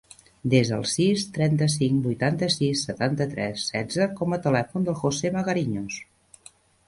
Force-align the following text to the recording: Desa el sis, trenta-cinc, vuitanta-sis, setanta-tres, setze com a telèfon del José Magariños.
Desa 0.51 0.77
el 0.77 0.85
sis, 0.91 1.25
trenta-cinc, 1.35 1.99
vuitanta-sis, 2.05 2.85
setanta-tres, 2.89 3.67
setze 3.73 4.07
com 4.21 4.33
a 4.37 4.41
telèfon 4.49 4.87
del 4.89 4.99
José 5.05 5.33
Magariños. 5.39 6.01